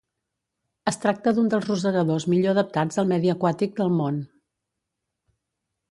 Es 0.91 0.97
tracta 1.03 1.33
d'un 1.39 1.51
dels 1.53 1.67
rosegadors 1.71 2.27
millor 2.35 2.55
adaptats 2.57 3.01
al 3.05 3.13
medi 3.15 3.35
aquàtic 3.35 3.79
del 3.83 3.97
món. 4.01 4.19